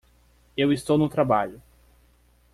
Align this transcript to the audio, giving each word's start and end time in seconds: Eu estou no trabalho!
Eu 0.57 0.73
estou 0.73 0.97
no 0.97 1.07
trabalho! 1.07 1.61